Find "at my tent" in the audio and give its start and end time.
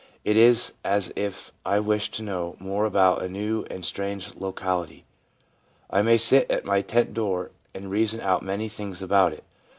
6.49-7.13